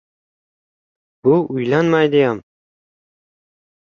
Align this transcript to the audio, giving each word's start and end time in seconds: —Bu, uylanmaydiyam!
—Bu, 1.27 1.35
uylanmaydiyam! 1.57 2.41